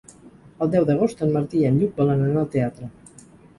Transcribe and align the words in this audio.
El 0.65 0.71
deu 0.75 0.87
d'agost 0.87 1.21
en 1.27 1.35
Martí 1.37 1.61
i 1.65 1.69
en 1.71 1.79
Lluc 1.83 2.01
volen 2.01 2.25
anar 2.31 2.43
al 2.47 2.51
teatre. 2.59 2.93